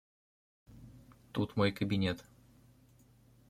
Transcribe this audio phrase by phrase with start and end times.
[1.31, 2.25] Тут мой кабинет.